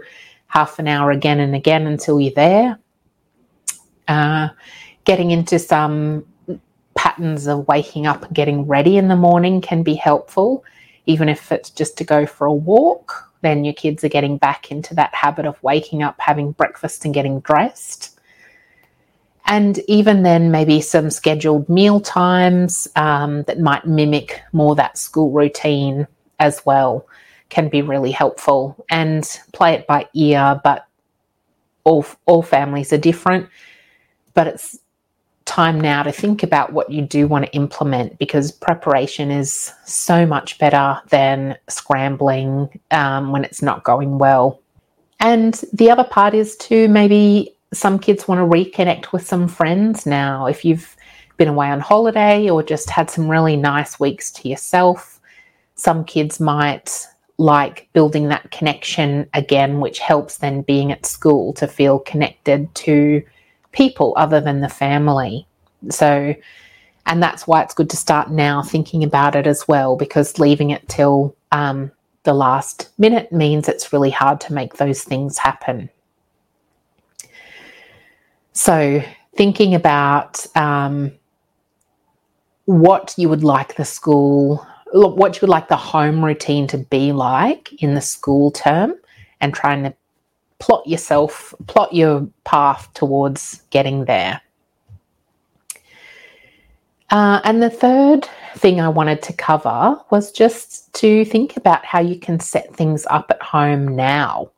half 0.48 0.78
an 0.78 0.88
hour 0.88 1.10
again 1.10 1.40
and 1.40 1.54
again 1.54 1.86
until 1.86 2.20
you're 2.20 2.32
there. 2.34 2.78
Uh, 4.08 4.48
getting 5.04 5.30
into 5.30 5.58
some 5.58 6.26
patterns 6.94 7.46
of 7.46 7.66
waking 7.68 8.06
up 8.06 8.24
and 8.24 8.34
getting 8.34 8.66
ready 8.66 8.96
in 8.96 9.08
the 9.08 9.16
morning 9.16 9.60
can 9.60 9.82
be 9.82 9.94
helpful, 9.94 10.64
even 11.06 11.28
if 11.28 11.52
it's 11.52 11.70
just 11.70 11.98
to 11.98 12.04
go 12.04 12.26
for 12.26 12.46
a 12.46 12.52
walk. 12.52 13.30
Then 13.42 13.64
your 13.64 13.74
kids 13.74 14.02
are 14.04 14.08
getting 14.08 14.38
back 14.38 14.70
into 14.70 14.94
that 14.94 15.14
habit 15.14 15.44
of 15.44 15.62
waking 15.62 16.02
up, 16.02 16.16
having 16.18 16.52
breakfast, 16.52 17.04
and 17.04 17.12
getting 17.12 17.40
dressed. 17.40 18.18
And 19.46 19.78
even 19.86 20.22
then, 20.22 20.50
maybe 20.50 20.80
some 20.80 21.10
scheduled 21.10 21.68
meal 21.68 22.00
times 22.00 22.88
um, 22.96 23.42
that 23.42 23.60
might 23.60 23.86
mimic 23.86 24.40
more 24.52 24.74
that 24.76 24.96
school 24.96 25.30
routine 25.30 26.06
as 26.38 26.64
well 26.64 27.06
can 27.50 27.68
be 27.68 27.82
really 27.82 28.10
helpful. 28.10 28.82
And 28.88 29.24
play 29.52 29.74
it 29.74 29.86
by 29.86 30.08
ear, 30.14 30.58
but 30.64 30.86
all 31.84 32.06
all 32.24 32.42
families 32.42 32.94
are 32.94 32.98
different 32.98 33.50
but 34.34 34.46
it's 34.46 34.78
time 35.44 35.80
now 35.80 36.02
to 36.02 36.10
think 36.10 36.42
about 36.42 36.72
what 36.72 36.90
you 36.90 37.02
do 37.02 37.26
want 37.28 37.44
to 37.44 37.52
implement 37.52 38.18
because 38.18 38.50
preparation 38.50 39.30
is 39.30 39.72
so 39.84 40.26
much 40.26 40.58
better 40.58 41.00
than 41.08 41.56
scrambling 41.68 42.80
um, 42.90 43.30
when 43.30 43.44
it's 43.44 43.62
not 43.62 43.84
going 43.84 44.18
well. 44.18 44.60
And 45.20 45.54
the 45.72 45.90
other 45.90 46.04
part 46.04 46.34
is 46.34 46.56
to 46.56 46.88
maybe 46.88 47.54
some 47.72 47.98
kids 47.98 48.26
want 48.26 48.38
to 48.38 48.44
reconnect 48.44 49.12
with 49.12 49.26
some 49.26 49.48
friends 49.48 50.06
now. 50.06 50.46
If 50.46 50.64
you've 50.64 50.96
been 51.36 51.48
away 51.48 51.68
on 51.68 51.80
holiday 51.80 52.48
or 52.48 52.62
just 52.62 52.88
had 52.90 53.10
some 53.10 53.28
really 53.28 53.56
nice 53.56 53.98
weeks 54.00 54.30
to 54.32 54.48
yourself, 54.48 55.20
some 55.74 56.04
kids 56.04 56.40
might 56.40 57.06
like 57.36 57.88
building 57.92 58.28
that 58.28 58.50
connection 58.52 59.28
again, 59.34 59.80
which 59.80 59.98
helps 59.98 60.38
then 60.38 60.62
being 60.62 60.92
at 60.92 61.04
school 61.04 61.52
to 61.54 61.66
feel 61.66 61.98
connected 61.98 62.72
to 62.76 63.22
people 63.74 64.14
other 64.16 64.40
than 64.40 64.60
the 64.60 64.68
family. 64.68 65.46
So, 65.90 66.34
and 67.06 67.22
that's 67.22 67.46
why 67.46 67.62
it's 67.62 67.74
good 67.74 67.90
to 67.90 67.96
start 67.96 68.30
now 68.30 68.62
thinking 68.62 69.04
about 69.04 69.36
it 69.36 69.46
as 69.46 69.68
well, 69.68 69.96
because 69.96 70.38
leaving 70.38 70.70
it 70.70 70.88
till 70.88 71.36
um, 71.52 71.90
the 72.22 72.32
last 72.32 72.90
minute 72.98 73.30
means 73.30 73.68
it's 73.68 73.92
really 73.92 74.10
hard 74.10 74.40
to 74.40 74.54
make 74.54 74.76
those 74.76 75.02
things 75.02 75.36
happen. 75.36 75.90
So, 78.52 79.02
thinking 79.36 79.74
about 79.74 80.46
um, 80.56 81.12
what 82.66 83.14
you 83.18 83.28
would 83.28 83.44
like 83.44 83.76
the 83.76 83.84
school, 83.84 84.66
what 84.92 85.34
you 85.34 85.40
would 85.42 85.50
like 85.50 85.68
the 85.68 85.76
home 85.76 86.24
routine 86.24 86.66
to 86.68 86.78
be 86.78 87.12
like 87.12 87.72
in 87.82 87.94
the 87.94 88.00
school 88.00 88.50
term, 88.50 88.94
and 89.40 89.52
trying 89.52 89.82
to 89.82 89.94
plot 90.64 90.86
yourself, 90.86 91.52
plot 91.66 91.92
your 91.92 92.26
path 92.44 92.88
towards 92.94 93.60
getting 93.68 94.06
there. 94.06 94.40
Uh, 97.10 97.42
and 97.44 97.62
the 97.62 97.68
third 97.68 98.26
thing 98.56 98.80
I 98.80 98.88
wanted 98.88 99.20
to 99.24 99.34
cover 99.34 100.00
was 100.08 100.32
just 100.32 100.90
to 100.94 101.26
think 101.26 101.58
about 101.58 101.84
how 101.84 102.00
you 102.00 102.18
can 102.18 102.40
set 102.40 102.74
things 102.74 103.04
up 103.10 103.26
at 103.30 103.42
home 103.42 103.94
now. 103.94 104.52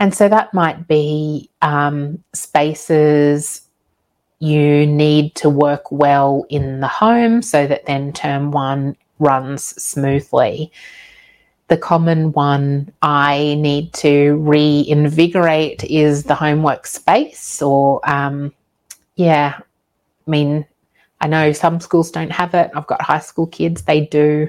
And 0.00 0.12
so 0.12 0.28
that 0.28 0.52
might 0.52 0.88
be 0.88 1.50
um, 1.62 2.24
spaces 2.32 3.62
you 4.40 4.88
need 4.88 5.36
to 5.36 5.48
work 5.48 5.92
well 5.92 6.46
in 6.50 6.80
the 6.80 6.88
home 6.88 7.42
so 7.42 7.68
that 7.68 7.86
then 7.86 8.12
term 8.12 8.50
one 8.50 8.96
runs 9.20 9.62
smoothly 9.62 10.72
the 11.68 11.76
common 11.76 12.32
one 12.32 12.92
I 13.02 13.56
need 13.58 13.92
to 13.94 14.36
reinvigorate 14.36 15.82
is 15.84 16.24
the 16.24 16.34
homework 16.34 16.86
space, 16.86 17.60
or 17.60 18.00
um, 18.08 18.52
yeah, 19.16 19.58
I 19.58 20.30
mean, 20.30 20.66
I 21.20 21.26
know 21.26 21.52
some 21.52 21.80
schools 21.80 22.10
don't 22.10 22.30
have 22.30 22.54
it. 22.54 22.70
I've 22.74 22.86
got 22.86 23.02
high 23.02 23.20
school 23.20 23.46
kids, 23.46 23.82
they 23.82 24.02
do 24.06 24.48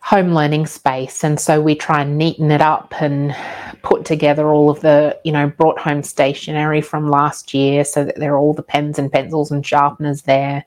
home 0.00 0.34
learning 0.34 0.66
space. 0.66 1.24
And 1.24 1.40
so 1.40 1.62
we 1.62 1.74
try 1.74 2.02
and 2.02 2.20
neaten 2.20 2.50
it 2.50 2.60
up 2.60 2.92
and 3.00 3.34
put 3.82 4.04
together 4.04 4.48
all 4.48 4.68
of 4.68 4.80
the, 4.80 5.18
you 5.24 5.32
know, 5.32 5.48
brought 5.48 5.78
home 5.78 6.02
stationery 6.02 6.82
from 6.82 7.08
last 7.08 7.54
year 7.54 7.84
so 7.84 8.04
that 8.04 8.16
there 8.16 8.34
are 8.34 8.38
all 8.38 8.52
the 8.52 8.62
pens 8.62 8.98
and 8.98 9.10
pencils 9.10 9.50
and 9.50 9.64
sharpeners 9.64 10.22
there 10.22 10.66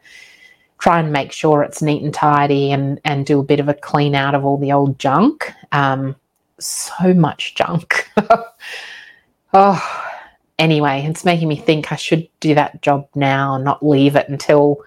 try 0.79 0.99
and 0.99 1.11
make 1.11 1.31
sure 1.31 1.63
it's 1.63 1.81
neat 1.81 2.03
and 2.03 2.13
tidy 2.13 2.71
and 2.71 2.99
and 3.03 3.25
do 3.25 3.39
a 3.39 3.43
bit 3.43 3.59
of 3.59 3.69
a 3.69 3.73
clean 3.73 4.15
out 4.15 4.35
of 4.35 4.45
all 4.45 4.57
the 4.57 4.71
old 4.71 4.99
junk. 4.99 5.51
Um, 5.71 6.15
so 6.59 7.13
much 7.13 7.55
junk. 7.55 8.09
oh, 9.53 10.07
anyway, 10.59 11.05
it's 11.07 11.25
making 11.25 11.47
me 11.47 11.55
think 11.55 11.91
I 11.91 11.95
should 11.95 12.27
do 12.39 12.55
that 12.55 12.81
job 12.81 13.07
now, 13.15 13.57
not 13.57 13.85
leave 13.85 14.15
it 14.15 14.29
until 14.29 14.83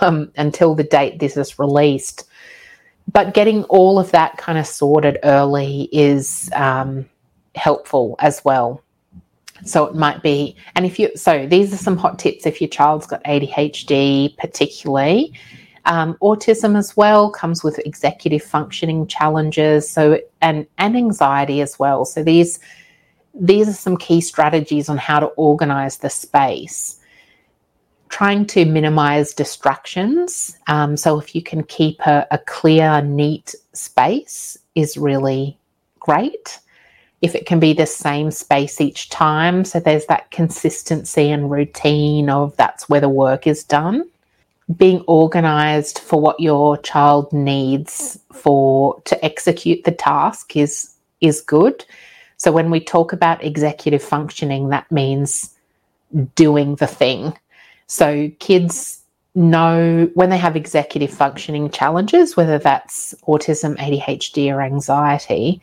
um, 0.00 0.32
until 0.36 0.74
the 0.74 0.84
date 0.84 1.18
this 1.18 1.36
is 1.36 1.58
released. 1.58 2.24
But 3.12 3.34
getting 3.34 3.64
all 3.64 3.98
of 3.98 4.10
that 4.12 4.38
kind 4.38 4.58
of 4.58 4.66
sorted 4.66 5.18
early 5.24 5.88
is 5.92 6.50
um, 6.54 7.08
helpful 7.54 8.16
as 8.18 8.42
well. 8.44 8.82
So 9.64 9.86
it 9.86 9.94
might 9.94 10.22
be, 10.22 10.56
and 10.74 10.84
if 10.84 10.98
you, 10.98 11.10
so 11.16 11.46
these 11.46 11.72
are 11.72 11.78
some 11.78 11.96
hot 11.96 12.18
tips 12.18 12.46
if 12.46 12.60
your 12.60 12.68
child's 12.68 13.06
got 13.06 13.24
ADHD, 13.24 14.36
particularly. 14.36 15.32
Um, 15.86 16.16
autism 16.22 16.78
as 16.78 16.96
well 16.96 17.30
comes 17.30 17.62
with 17.62 17.78
executive 17.80 18.42
functioning 18.42 19.06
challenges, 19.06 19.88
so 19.88 20.18
and 20.40 20.66
and 20.78 20.96
anxiety 20.96 21.60
as 21.60 21.78
well. 21.78 22.04
So 22.06 22.22
these 22.22 22.58
these 23.34 23.68
are 23.68 23.74
some 23.74 23.96
key 23.96 24.20
strategies 24.20 24.88
on 24.88 24.96
how 24.96 25.20
to 25.20 25.26
organize 25.26 25.98
the 25.98 26.08
space. 26.08 26.98
Trying 28.08 28.46
to 28.46 28.64
minimize 28.64 29.34
distractions. 29.34 30.56
Um, 30.68 30.96
so 30.96 31.18
if 31.18 31.34
you 31.34 31.42
can 31.42 31.64
keep 31.64 32.00
a, 32.06 32.26
a 32.30 32.38
clear, 32.38 33.02
neat 33.02 33.54
space, 33.72 34.56
is 34.74 34.96
really 34.96 35.58
great. 35.98 36.60
If 37.24 37.34
it 37.34 37.46
can 37.46 37.58
be 37.58 37.72
the 37.72 37.86
same 37.86 38.30
space 38.30 38.82
each 38.82 39.08
time, 39.08 39.64
so 39.64 39.80
there's 39.80 40.04
that 40.06 40.30
consistency 40.30 41.30
and 41.30 41.50
routine 41.50 42.28
of 42.28 42.54
that's 42.56 42.86
where 42.86 43.00
the 43.00 43.08
work 43.08 43.46
is 43.46 43.64
done. 43.64 44.04
Being 44.76 45.00
organized 45.06 46.00
for 46.00 46.20
what 46.20 46.38
your 46.38 46.76
child 46.76 47.32
needs 47.32 48.18
for 48.30 49.00
to 49.06 49.24
execute 49.24 49.84
the 49.84 49.92
task 49.92 50.54
is 50.54 50.94
is 51.22 51.40
good. 51.40 51.84
So 52.36 52.52
when 52.52 52.70
we 52.70 52.80
talk 52.80 53.14
about 53.14 53.42
executive 53.42 54.02
functioning, 54.02 54.68
that 54.68 54.92
means 54.92 55.54
doing 56.34 56.74
the 56.74 56.86
thing. 56.86 57.32
So 57.86 58.30
kids 58.38 59.00
know 59.34 60.10
when 60.12 60.28
they 60.28 60.36
have 60.36 60.56
executive 60.56 61.10
functioning 61.10 61.70
challenges, 61.70 62.36
whether 62.36 62.58
that's 62.58 63.14
autism, 63.26 63.76
ADHD, 63.78 64.52
or 64.52 64.60
anxiety, 64.60 65.62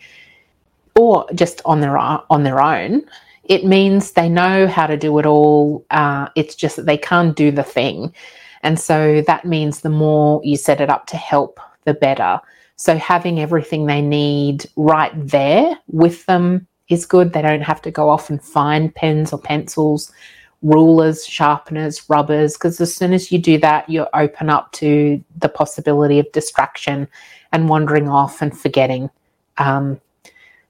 or 1.02 1.26
just 1.34 1.62
on 1.66 1.82
their 1.82 1.98
on 1.98 2.44
their 2.44 2.62
own, 2.62 3.04
it 3.44 3.66
means 3.66 4.12
they 4.12 4.30
know 4.30 4.68
how 4.68 4.88
to 4.88 4.98
do 4.98 5.18
it 5.20 5.26
all. 5.26 5.86
Uh, 5.90 6.28
it's 6.36 6.56
just 6.56 6.76
that 6.76 6.86
they 6.86 6.98
can't 6.98 7.36
do 7.36 7.52
the 7.52 7.64
thing, 7.64 8.14
and 8.64 8.80
so 8.80 9.22
that 9.28 9.46
means 9.46 9.82
the 9.82 9.90
more 9.90 10.42
you 10.44 10.56
set 10.56 10.82
it 10.82 10.90
up 10.90 11.08
to 11.08 11.18
help, 11.18 11.60
the 11.86 11.94
better. 11.94 12.40
So 12.76 12.98
having 12.98 13.40
everything 13.40 13.86
they 13.86 14.02
need 14.02 14.66
right 14.76 15.12
there 15.16 15.78
with 15.88 16.26
them 16.26 16.68
is 16.90 17.06
good. 17.06 17.34
They 17.34 17.42
don't 17.42 17.62
have 17.62 17.82
to 17.84 17.92
go 17.92 18.10
off 18.10 18.30
and 18.30 18.42
find 18.44 18.94
pens 18.94 19.34
or 19.34 19.40
pencils 19.40 20.12
rulers, 20.62 21.26
sharpeners, 21.26 22.08
rubbers, 22.10 22.54
because 22.54 22.80
as 22.80 22.94
soon 22.94 23.14
as 23.14 23.32
you 23.32 23.40
do 23.40 23.58
that, 23.58 23.90
you 23.90 24.06
open 24.14 24.50
up 24.50 24.72
to 24.74 25.24
the 25.38 25.50
possibility 25.50 26.20
of 26.20 26.32
distraction 26.32 27.08
and 27.52 27.68
wandering 27.68 28.08
off 28.08 28.42
and 28.42 28.58
forgetting. 28.58 29.10
Um, 29.58 30.00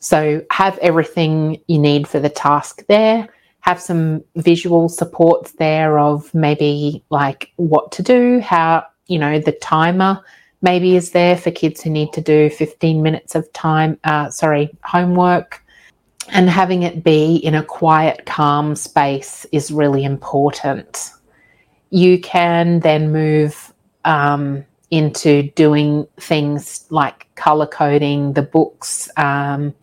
so, 0.01 0.43
have 0.51 0.77
everything 0.79 1.61
you 1.67 1.79
need 1.79 2.07
for 2.07 2.19
the 2.19 2.29
task 2.29 2.85
there. 2.87 3.29
Have 3.61 3.79
some 3.79 4.23
visual 4.35 4.89
supports 4.89 5.53
there 5.53 5.97
of 5.99 6.33
maybe 6.33 7.03
like 7.09 7.53
what 7.55 7.91
to 7.93 8.03
do, 8.03 8.39
how, 8.41 8.85
you 9.07 9.19
know, 9.19 9.39
the 9.39 9.53
timer 9.53 10.21
maybe 10.63 10.95
is 10.95 11.11
there 11.11 11.35
for 11.35 11.49
kids 11.49 11.81
who 11.81 11.89
need 11.89 12.13
to 12.13 12.21
do 12.21 12.49
15 12.49 13.01
minutes 13.01 13.33
of 13.33 13.51
time, 13.53 13.99
uh, 14.03 14.29
sorry, 14.29 14.69
homework 14.83 15.63
and 16.29 16.49
having 16.49 16.83
it 16.83 17.03
be 17.03 17.35
in 17.35 17.55
a 17.55 17.63
quiet, 17.63 18.25
calm 18.25 18.75
space 18.75 19.45
is 19.51 19.71
really 19.71 20.03
important. 20.03 21.11
You 21.89 22.19
can 22.21 22.79
then 22.79 23.11
move 23.11 23.73
um, 24.05 24.65
into 24.91 25.43
doing 25.55 26.07
things 26.19 26.85
like 26.89 27.27
color 27.35 27.67
coding 27.67 28.33
the 28.33 28.41
books, 28.41 29.09
um, 29.17 29.73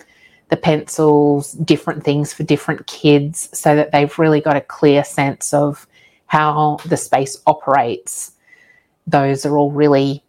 the 0.49 0.57
pencils, 0.57 1.53
different 1.53 2.05
things 2.05 2.33
for 2.33 2.43
different 2.43 2.87
kids, 2.87 3.49
so 3.53 3.77
that 3.77 3.93
they've 3.93 4.19
really 4.19 4.41
got 4.41 4.57
a 4.57 4.63
clear 4.63 5.05
sense 5.05 5.53
of 5.53 5.87
how 6.27 6.79
the 6.87 6.97
space 6.97 7.41
operates. 7.47 8.33
Those 9.07 9.47
are 9.47 9.57
all 9.57 9.71
really 9.71 10.23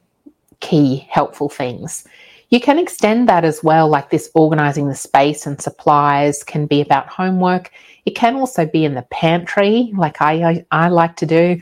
key, 0.60 1.08
helpful 1.10 1.50
things. 1.50 2.06
You 2.50 2.60
can 2.60 2.80
extend 2.80 3.30
that 3.30 3.46
as 3.46 3.64
well, 3.64 3.88
like 3.88 4.10
this 4.10 4.32
organizing 4.34 4.88
the 4.88 4.96
space 4.96 5.46
and 5.46 5.62
supplies 5.62 6.44
can 6.44 6.66
be 6.66 6.82
about 6.82 7.08
homework. 7.08 7.72
It 8.06 8.16
can 8.16 8.36
also 8.36 8.66
be 8.66 8.86
in 8.86 8.96
the 8.96 9.04
pantry, 9.04 9.92
like 9.96 10.22
I, 10.22 10.44
I, 10.44 10.66
I 10.72 10.90
like 10.90 11.16
to 11.18 11.26
do, 11.26 11.62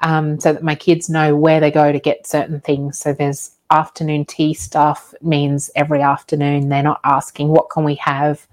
um, 0.00 0.40
so 0.40 0.52
that 0.52 0.64
my 0.64 0.74
kids 0.74 1.08
know 1.08 1.36
where 1.36 1.60
they 1.60 1.70
go 1.70 1.92
to 1.92 2.00
get 2.00 2.26
certain 2.26 2.60
things. 2.60 2.98
So 2.98 3.12
there's 3.12 3.52
afternoon 3.70 4.24
tea 4.24 4.54
stuff, 4.54 5.14
means 5.22 5.70
every 5.74 6.02
afternoon 6.02 6.68
they're 6.68 6.82
not 6.82 7.00
asking, 7.04 7.48
what 7.48 7.70
can 7.70 7.84
we 7.84 7.96
have? 7.96 8.46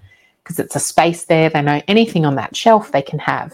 Because 0.43 0.59
it's 0.59 0.75
a 0.75 0.79
space 0.79 1.25
there. 1.25 1.49
They 1.49 1.61
know 1.61 1.81
anything 1.87 2.25
on 2.25 2.35
that 2.35 2.55
shelf 2.55 2.91
they 2.91 3.01
can 3.01 3.19
have. 3.19 3.53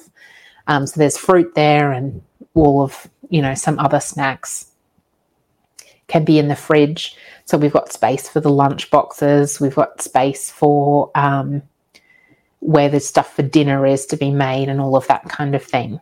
Um, 0.67 0.85
so 0.87 0.99
there's 0.99 1.17
fruit 1.17 1.55
there 1.55 1.91
and 1.91 2.21
all 2.53 2.81
of, 2.81 3.09
you 3.29 3.41
know, 3.41 3.53
some 3.53 3.79
other 3.79 3.99
snacks 3.99 4.67
can 6.07 6.23
be 6.23 6.39
in 6.39 6.47
the 6.47 6.55
fridge. 6.55 7.15
So 7.45 7.57
we've 7.57 7.73
got 7.73 7.91
space 7.91 8.29
for 8.29 8.39
the 8.39 8.49
lunch 8.49 8.89
boxes. 8.89 9.59
We've 9.59 9.75
got 9.75 10.01
space 10.01 10.49
for 10.49 11.11
um, 11.15 11.61
where 12.59 12.89
the 12.89 12.99
stuff 12.99 13.35
for 13.35 13.43
dinner 13.43 13.85
is 13.85 14.05
to 14.07 14.17
be 14.17 14.31
made 14.31 14.69
and 14.69 14.81
all 14.81 14.95
of 14.95 15.07
that 15.07 15.23
kind 15.29 15.55
of 15.55 15.63
thing. 15.63 15.99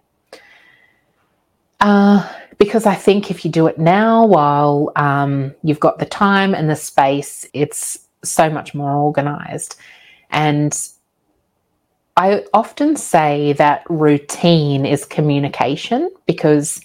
Uh, 1.79 2.27
because 2.57 2.85
I 2.85 2.95
think 2.95 3.29
if 3.29 3.43
you 3.43 3.51
do 3.51 3.67
it 3.67 3.77
now 3.77 4.25
while 4.25 4.91
um, 4.95 5.53
you've 5.63 5.79
got 5.79 5.99
the 5.99 6.05
time 6.05 6.53
and 6.53 6.69
the 6.69 6.75
space, 6.75 7.47
it's 7.53 8.07
so 8.23 8.49
much 8.49 8.73
more 8.73 8.91
organized. 8.91 9.75
And 10.29 10.77
I 12.17 12.45
often 12.53 12.95
say 12.95 13.53
that 13.53 13.83
routine 13.89 14.85
is 14.85 15.05
communication 15.05 16.09
because 16.25 16.81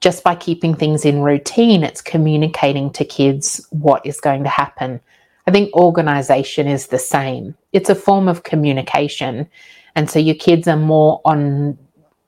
just 0.00 0.22
by 0.24 0.34
keeping 0.34 0.74
things 0.74 1.04
in 1.04 1.20
routine, 1.20 1.82
it's 1.82 2.00
communicating 2.00 2.90
to 2.92 3.04
kids 3.04 3.66
what 3.70 4.04
is 4.06 4.20
going 4.20 4.44
to 4.44 4.48
happen. 4.48 5.00
I 5.46 5.50
think 5.50 5.74
organization 5.74 6.66
is 6.66 6.86
the 6.86 6.98
same. 6.98 7.54
It's 7.72 7.90
a 7.90 7.94
form 7.94 8.28
of 8.28 8.42
communication. 8.42 9.48
And 9.96 10.08
so 10.08 10.18
your 10.18 10.34
kids 10.34 10.68
are 10.68 10.76
more 10.76 11.20
on 11.24 11.76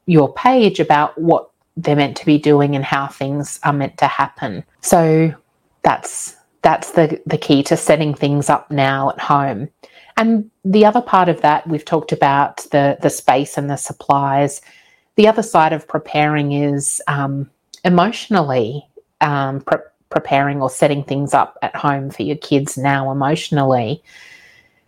your 0.07 0.33
page 0.33 0.81
about 0.81 1.17
what 1.19 1.50
they're 1.77 1.97
meant 1.97 2.17
to 2.19 2.27
be 2.27 2.39
doing 2.39 2.77
and 2.77 2.85
how 2.85 3.07
things 3.07 3.59
are 3.65 3.73
meant 3.73 3.99
to 3.99 4.07
happen. 4.07 4.65
So 4.81 5.35
that's 5.83 6.37
that's 6.63 6.93
the, 6.93 7.21
the 7.25 7.39
key 7.39 7.63
to 7.65 7.77
setting 7.77 8.15
things 8.15 8.51
up 8.51 8.71
now 8.71 9.11
at 9.11 9.19
home. 9.19 9.71
And 10.19 10.51
the 10.63 10.85
other 10.85 11.01
part 11.01 11.31
of 11.31 11.41
that, 11.41 11.67
we've 11.67 11.85
talked 11.85 12.13
about 12.13 12.59
the 12.71 12.99
the 13.01 13.11
space 13.11 13.57
and 13.57 13.71
the 13.71 13.77
supplies. 13.77 14.61
The 15.17 15.29
other 15.29 15.43
side 15.43 15.73
of 15.73 15.89
preparing 15.89 16.53
is 16.53 17.01
um, 17.07 17.51
emotionally 17.85 18.87
um, 19.21 19.61
pre- 19.61 19.79
preparing 20.11 20.61
or 20.61 20.69
setting 20.69 21.05
things 21.05 21.35
up 21.35 21.59
at 21.63 21.75
home 21.77 22.11
for 22.11 22.23
your 22.23 22.37
kids 22.37 22.77
now 22.77 23.11
emotionally. 23.11 24.03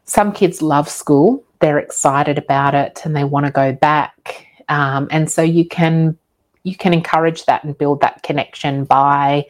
Some 0.04 0.32
kids 0.32 0.60
love 0.60 0.88
school, 0.88 1.44
they're 1.60 1.78
excited 1.78 2.38
about 2.38 2.74
it 2.74 3.00
and 3.04 3.16
they 3.16 3.24
want 3.24 3.46
to 3.46 3.52
go 3.52 3.72
back. 3.72 4.46
Um, 4.68 5.08
and 5.10 5.30
so 5.30 5.42
you 5.42 5.66
can 5.66 6.18
you 6.64 6.76
can 6.76 6.92
encourage 6.92 7.44
that 7.46 7.64
and 7.64 7.76
build 7.76 8.00
that 8.00 8.22
connection 8.22 8.84
by, 8.84 9.46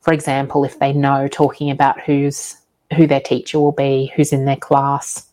for 0.00 0.12
example, 0.12 0.64
if 0.64 0.78
they 0.78 0.92
know 0.92 1.28
talking 1.28 1.70
about 1.70 2.00
who's 2.00 2.56
who 2.96 3.06
their 3.06 3.20
teacher 3.20 3.58
will 3.58 3.72
be, 3.72 4.12
who's 4.14 4.32
in 4.32 4.44
their 4.44 4.56
class. 4.56 5.26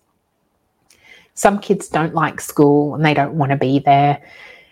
Some 1.34 1.60
kids 1.60 1.88
don't 1.88 2.16
like 2.16 2.42
school 2.42 2.96
and 2.96 3.06
they 3.06 3.14
don't 3.14 3.34
want 3.34 3.52
to 3.52 3.58
be 3.58 3.80
there. 3.80 4.22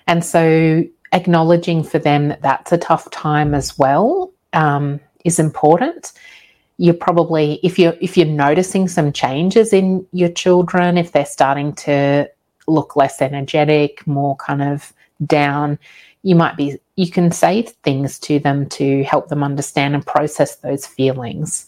And 0.08 0.24
so 0.24 0.84
acknowledging 1.12 1.84
for 1.84 2.00
them 2.00 2.30
that 2.30 2.42
that's 2.42 2.72
a 2.72 2.78
tough 2.78 3.10
time 3.12 3.54
as 3.54 3.78
well 3.78 4.32
um, 4.54 5.00
is 5.26 5.40
important. 5.40 6.14
You're 6.78 6.94
probably 6.94 7.60
if 7.64 7.78
you're 7.78 7.96
if 8.00 8.18
you're 8.18 8.26
noticing 8.26 8.88
some 8.88 9.12
changes 9.12 9.74
in 9.74 10.06
your 10.14 10.30
children, 10.30 10.98
if 10.98 11.12
they're 11.12 11.26
starting 11.26 11.74
to 11.74 12.30
look 12.68 12.96
less 12.96 13.22
energetic, 13.22 14.06
more 14.08 14.36
kind 14.38 14.62
of 14.62 14.94
down, 15.26 15.78
you 16.24 16.36
might 16.36 16.58
be 16.58 16.80
you 16.96 17.10
can 17.10 17.32
say 17.32 17.62
things 17.62 18.20
to 18.20 18.40
them 18.40 18.68
to 18.70 19.04
help 19.04 19.30
them 19.30 19.44
understand 19.44 19.96
and 19.96 20.06
process 20.06 20.58
those 20.58 20.86
feelings. 20.86 21.68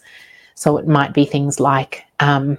So 0.55 0.77
it 0.77 0.87
might 0.87 1.13
be 1.13 1.25
things 1.25 1.59
like, 1.59 2.03
um, 2.19 2.57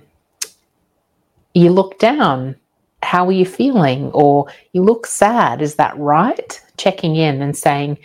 you 1.55 1.71
look 1.71 1.99
down, 1.99 2.57
how 3.03 3.27
are 3.27 3.33
you 3.33 3.45
feeling? 3.45 4.11
Or 4.13 4.47
you 4.73 4.83
look 4.83 5.07
sad, 5.07 5.61
is 5.61 5.75
that 5.75 5.97
right? 5.99 6.61
checking 6.83 7.17
in 7.17 7.41
and 7.43 7.57
saying, 7.57 7.99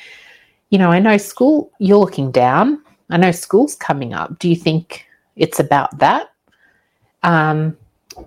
you 0.70 0.78
know, 0.78 0.92
I 0.92 1.00
know 1.00 1.18
school, 1.18 1.72
you're 1.80 1.98
looking 1.98 2.32
down. 2.32 2.82
I 3.10 3.18
know 3.18 3.32
school's 3.32 3.76
coming 3.76 4.14
up. 4.14 4.38
Do 4.40 4.50
you 4.50 4.56
think 4.56 5.06
it's 5.36 5.60
about 5.60 5.98
that? 6.00 6.32
Um, 7.24 7.78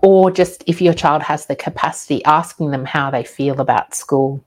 or 0.02 0.30
just 0.30 0.64
if 0.66 0.80
your 0.80 0.94
child 0.94 1.22
has 1.22 1.46
the 1.46 1.56
capacity, 1.56 2.24
asking 2.24 2.70
them 2.70 2.84
how 2.84 3.10
they 3.10 3.24
feel 3.24 3.60
about 3.60 3.94
school. 3.94 4.42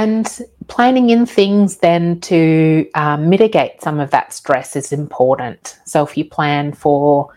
And 0.00 0.40
planning 0.68 1.10
in 1.10 1.26
things 1.26 1.76
then 1.76 2.22
to 2.22 2.88
um, 2.94 3.28
mitigate 3.28 3.82
some 3.82 4.00
of 4.00 4.10
that 4.12 4.32
stress 4.32 4.74
is 4.74 4.92
important. 4.92 5.78
So 5.84 6.02
if 6.02 6.16
you 6.16 6.24
plan 6.24 6.72
for 6.72 7.28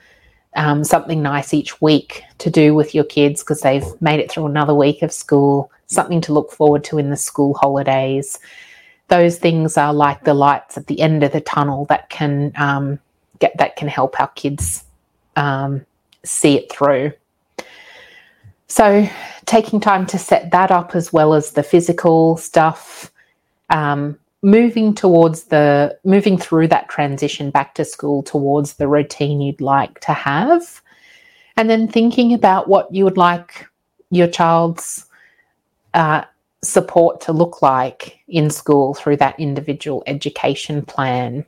um, 0.55 0.85
something 0.85 1.21
nice 1.21 1.53
each 1.53 1.81
week 1.81 2.23
to 2.37 2.49
do 2.49 2.73
with 2.73 2.95
your 2.95 3.03
kids 3.03 3.43
because 3.43 3.59
they've 3.59 3.83
made 4.01 4.21
it 4.21 4.31
through 4.31 4.45
another 4.45 4.73
week 4.73 5.01
of 5.01 5.11
school, 5.11 5.73
something 5.87 6.21
to 6.21 6.31
look 6.31 6.53
forward 6.53 6.85
to 6.85 6.97
in 6.97 7.09
the 7.09 7.17
school 7.17 7.53
holidays. 7.53 8.39
Those 9.09 9.37
things 9.37 9.75
are 9.75 9.93
like 9.93 10.23
the 10.23 10.33
lights 10.33 10.77
at 10.77 10.87
the 10.87 11.01
end 11.01 11.21
of 11.21 11.33
the 11.33 11.41
tunnel 11.41 11.83
that 11.87 12.09
can 12.09 12.53
um, 12.55 12.97
get 13.39 13.57
that 13.57 13.75
can 13.75 13.89
help 13.89 14.21
our 14.21 14.29
kids 14.29 14.85
um, 15.35 15.85
see 16.23 16.57
it 16.59 16.71
through. 16.71 17.11
So, 18.73 19.07
taking 19.45 19.79
time 19.79 20.07
to 20.07 20.17
set 20.17 20.49
that 20.49 20.71
up 20.71 20.95
as 20.95 21.13
well 21.13 21.35
as 21.35 21.51
the 21.51 21.61
physical 21.61 22.37
stuff, 22.37 23.11
um, 23.69 24.17
moving 24.41 24.95
towards 24.95 25.43
the 25.43 25.95
moving 26.03 26.39
through 26.39 26.69
that 26.69 26.89
transition 26.89 27.51
back 27.51 27.75
to 27.75 27.85
school 27.85 28.23
towards 28.23 28.73
the 28.73 28.87
routine 28.87 29.41
you'd 29.41 29.61
like 29.61 29.99
to 29.99 30.13
have. 30.13 30.81
And 31.55 31.69
then 31.69 31.87
thinking 31.87 32.33
about 32.33 32.67
what 32.67 32.91
you 32.91 33.03
would 33.03 33.15
like 33.15 33.67
your 34.09 34.27
child's 34.27 35.05
uh, 35.93 36.23
support 36.63 37.21
to 37.21 37.31
look 37.31 37.61
like 37.61 38.17
in 38.27 38.49
school 38.49 38.95
through 38.95 39.17
that 39.17 39.39
individual 39.39 40.01
education 40.07 40.81
plan. 40.83 41.45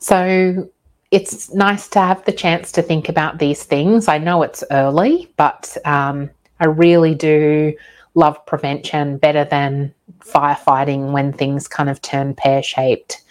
So 0.00 0.68
it's 1.10 1.52
nice 1.54 1.88
to 1.88 2.00
have 2.00 2.24
the 2.24 2.32
chance 2.32 2.72
to 2.72 2.82
think 2.82 3.08
about 3.08 3.38
these 3.38 3.62
things 3.62 4.08
i 4.08 4.18
know 4.18 4.42
it's 4.42 4.64
early 4.70 5.32
but 5.36 5.76
um, 5.84 6.30
i 6.60 6.66
really 6.66 7.14
do 7.14 7.72
love 8.16 8.44
prevention 8.46 9.18
better 9.18 9.44
than 9.44 9.94
firefighting 10.20 11.12
when 11.12 11.32
things 11.32 11.68
kind 11.68 11.88
of 11.88 12.02
turn 12.02 12.34
pear 12.34 12.62
shaped. 12.62 13.22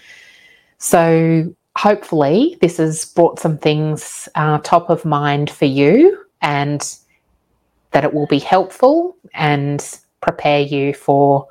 So, 0.77 1.53
hopefully, 1.75 2.57
this 2.61 2.77
has 2.77 3.05
brought 3.05 3.39
some 3.39 3.57
things 3.57 4.29
uh, 4.35 4.59
top 4.59 4.89
of 4.89 5.03
mind 5.03 5.49
for 5.49 5.65
you 5.65 6.23
and 6.41 6.95
that 7.91 8.05
it 8.05 8.13
will 8.13 8.27
be 8.27 8.39
helpful 8.39 9.17
and 9.33 9.99
prepare 10.21 10.61
you 10.61 10.93
for 10.93 11.47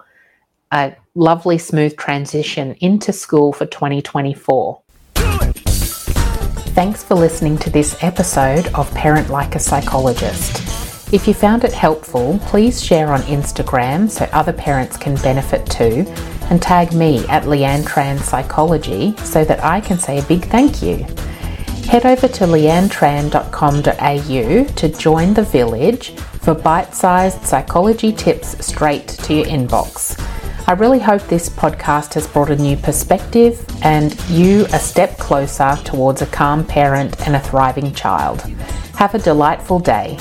a 0.70 0.94
lovely, 1.14 1.58
smooth 1.58 1.96
transition 1.96 2.74
into 2.80 3.12
school 3.12 3.52
for 3.52 3.66
2024. 3.66 4.80
Thanks 6.74 7.04
for 7.04 7.14
listening 7.14 7.56
to 7.58 7.70
this 7.70 8.02
episode 8.02 8.66
of 8.74 8.92
Parent 8.94 9.30
Like 9.30 9.54
a 9.54 9.60
Psychologist. 9.60 11.14
If 11.14 11.28
you 11.28 11.32
found 11.32 11.62
it 11.62 11.72
helpful, 11.72 12.40
please 12.46 12.84
share 12.84 13.12
on 13.12 13.20
Instagram 13.22 14.10
so 14.10 14.24
other 14.32 14.52
parents 14.52 14.96
can 14.96 15.14
benefit 15.22 15.64
too, 15.66 16.04
and 16.50 16.60
tag 16.60 16.92
me 16.92 17.24
at 17.28 17.44
Leanne 17.44 17.84
Tran 17.84 18.18
Psychology 18.18 19.16
so 19.18 19.44
that 19.44 19.62
I 19.62 19.80
can 19.80 20.00
say 20.00 20.18
a 20.18 20.24
big 20.24 20.46
thank 20.46 20.82
you. 20.82 21.06
Head 21.86 22.06
over 22.06 22.26
to 22.26 22.44
leannetran.com.au 22.44 24.74
to 24.74 24.88
join 24.88 25.32
the 25.32 25.44
village 25.44 26.16
for 26.16 26.54
bite 26.54 26.92
sized 26.92 27.44
psychology 27.44 28.12
tips 28.12 28.66
straight 28.66 29.06
to 29.06 29.32
your 29.32 29.46
inbox. 29.46 30.33
I 30.66 30.72
really 30.72 30.98
hope 30.98 31.20
this 31.26 31.50
podcast 31.50 32.14
has 32.14 32.26
brought 32.26 32.48
a 32.48 32.56
new 32.56 32.74
perspective 32.78 33.62
and 33.82 34.18
you 34.30 34.64
a 34.72 34.78
step 34.78 35.18
closer 35.18 35.76
towards 35.84 36.22
a 36.22 36.26
calm 36.26 36.64
parent 36.64 37.20
and 37.26 37.36
a 37.36 37.40
thriving 37.40 37.92
child. 37.92 38.40
Have 38.96 39.14
a 39.14 39.18
delightful 39.18 39.78
day. 39.78 40.18